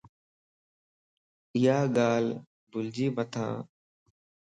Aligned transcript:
ايا 1.55 1.77
ڳالھ 1.95 2.29
بلجي 2.71 3.07
متان 3.15 3.53